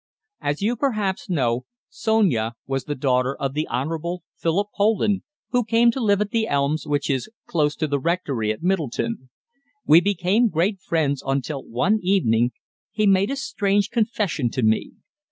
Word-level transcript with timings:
As 0.41 0.63
you 0.63 0.75
perhaps 0.75 1.29
know, 1.29 1.65
Sonia 1.87 2.55
was 2.65 2.85
the 2.85 2.95
daughter 2.95 3.35
of 3.35 3.53
the 3.53 3.67
Honourable 3.67 4.23
Philip 4.35 4.69
Poland, 4.75 5.21
who 5.51 5.63
came 5.63 5.91
to 5.91 5.99
live 6.03 6.21
at 6.21 6.31
the 6.31 6.47
Elms, 6.47 6.87
which 6.87 7.07
is 7.07 7.29
close 7.45 7.75
to 7.75 7.85
the 7.85 7.99
rectory 7.99 8.51
at 8.51 8.63
Middleton. 8.63 9.29
We 9.85 10.01
became 10.01 10.47
great 10.49 10.79
friends, 10.81 11.21
until 11.23 11.61
one 11.63 11.99
evening 12.01 12.51
he 12.89 13.05
made 13.05 13.29
a 13.29 13.35
strange 13.35 13.91
confession 13.91 14.49
to 14.49 14.63
me. 14.63 14.93